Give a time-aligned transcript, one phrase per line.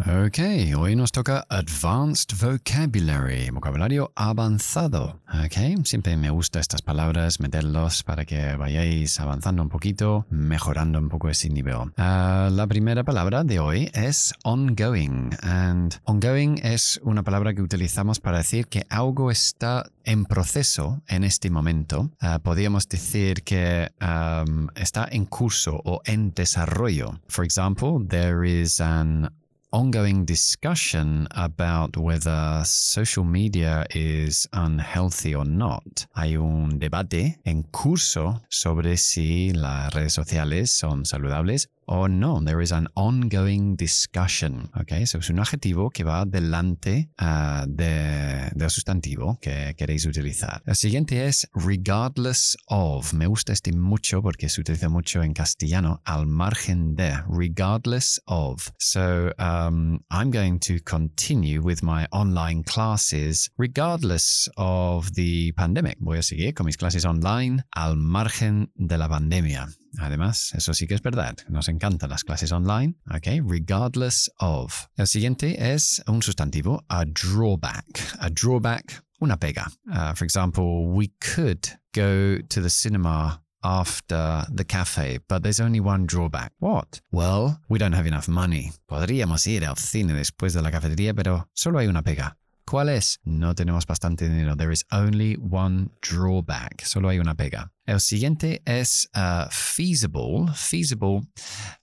[0.00, 0.38] Ok,
[0.78, 5.20] hoy nos toca Advanced Vocabulary, vocabulario avanzado.
[5.28, 11.10] Ok, siempre me gusta estas palabras, meterlos para que vayáis avanzando un poquito, mejorando un
[11.10, 11.92] poco ese nivel.
[11.98, 15.36] Ah, la primera palabra de hoy es ongoing.
[15.42, 21.24] And ongoing es una palabra que utilizamos para decir que algo está en proceso en
[21.24, 22.10] este momento.
[22.20, 27.20] Ah, podríamos decir que um, está en curso o en desarrollo.
[27.28, 29.30] For example, there is an
[29.72, 36.06] ongoing discussion about whether social media is unhealthy or not.
[36.14, 42.40] Hay un debate en curso sobre si las redes sociales son saludables o no.
[42.42, 44.70] There is an ongoing discussion.
[44.80, 50.62] Okay, so es un adjetivo que va delante uh, de, del sustantivo que queréis utilizar.
[50.66, 53.12] El siguiente es regardless of.
[53.12, 57.12] Me gusta este mucho porque se utiliza mucho en castellano al margen de.
[57.28, 58.70] Regardless of.
[58.78, 65.96] So um, I'm going to continue with my online classes regardless of the pandemic.
[65.98, 69.68] Voy a seguir con mis clases online al margen de la pandemia.
[69.98, 71.36] Además, eso sí que es verdad.
[71.80, 73.42] Encantan las clases online, ¿ok?
[73.42, 74.88] Regardless of.
[74.96, 77.84] El siguiente es un sustantivo, a drawback.
[78.20, 79.66] A drawback, una pega.
[79.90, 85.80] Uh, for example, we could go to the cinema after the cafe, but there's only
[85.80, 86.52] one drawback.
[86.58, 87.00] What?
[87.10, 88.72] Well, we don't have enough money.
[88.86, 92.36] Podríamos ir al cine después de la cafetería, pero solo hay una pega.
[92.70, 93.18] ¿Cuál es?
[93.24, 94.54] No tenemos bastante dinero.
[94.54, 96.84] There is only one drawback.
[96.84, 97.72] Solo hay una pega.
[97.84, 100.46] El siguiente es uh, feasible.
[100.54, 101.22] Feasible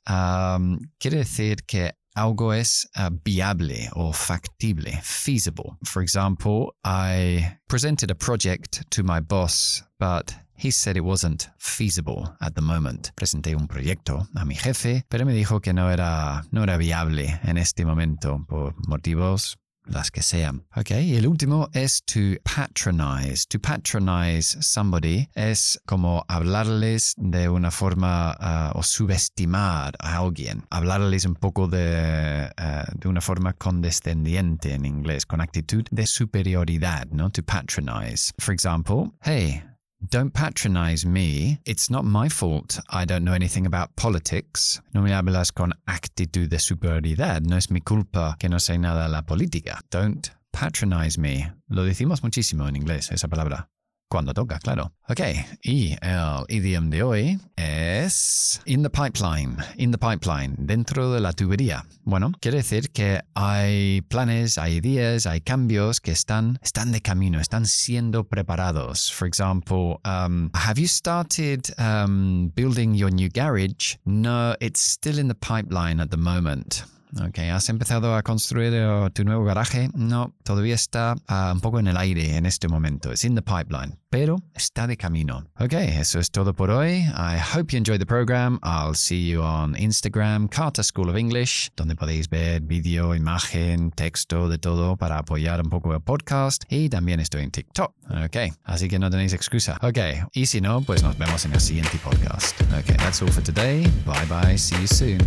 [0.08, 5.78] um, quiere decir que algo es uh, viable or factible, feasible.
[5.84, 12.34] For example, I presented a project to my boss, but he said it wasn't feasible
[12.40, 13.12] at the moment.
[13.18, 17.42] Presenté un proyecto a mi jefe, pero me dijo que no era, no era viable
[17.44, 20.66] en este momento por motivos las que sean.
[20.76, 23.46] Ok, y el último es to patronize.
[23.50, 30.64] To patronize somebody es como hablarles de una forma uh, o subestimar a alguien.
[30.70, 37.08] Hablarles un poco de, uh, de una forma condescendiente en inglés, con actitud de superioridad,
[37.12, 37.30] ¿no?
[37.30, 38.32] To patronize.
[38.40, 39.64] For example, hey,
[40.00, 41.60] Don't patronize me.
[41.66, 42.80] It's not my fault.
[42.90, 44.80] I don't know anything about politics.
[44.94, 47.42] No me hablas con actitud de superioridad.
[47.42, 49.80] No es mi culpa que no sé nada de la política.
[49.90, 51.52] Don't patronize me.
[51.68, 53.70] Lo decimos muchísimo en inglés, esa palabra.
[54.10, 54.94] Cuando toca, claro.
[55.10, 55.20] Ok,
[55.64, 61.34] y el idioma de hoy es in the pipeline, in the pipeline, dentro de la
[61.34, 61.86] tubería.
[62.04, 67.42] Bueno, quiere decir que hay planes, hay ideas, hay cambios que están, están de camino,
[67.42, 69.12] están siendo preparados.
[69.12, 73.98] For example, um, have you started um, building your new garage?
[74.06, 76.86] No, it's still in the pipeline at the moment.
[77.16, 79.90] Ok, ¿has empezado a construir uh, tu nuevo garaje?
[79.94, 83.12] No, todavía está uh, un poco en el aire en este momento.
[83.12, 85.46] It's in the pipeline, pero está de camino.
[85.60, 87.06] Ok, eso es todo por hoy.
[87.16, 88.60] I hope you enjoyed the program.
[88.62, 94.50] I'll see you on Instagram, Carter School of English, donde podéis ver vídeo, imagen, texto,
[94.50, 96.66] de todo para apoyar un poco el podcast.
[96.70, 97.94] Y también estoy en TikTok.
[98.26, 99.78] Ok, así que no tenéis excusa.
[99.82, 99.98] Ok,
[100.34, 102.60] y si no, pues nos vemos en el siguiente podcast.
[102.62, 103.84] Ok, that's all for today.
[104.06, 105.18] Bye bye, see you soon.